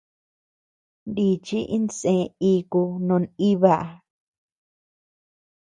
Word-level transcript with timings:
Nichi 1.13 1.59
iñsé 1.75 2.13
iku 2.51 2.81
no 3.07 3.15
nʼiba. 3.23 3.75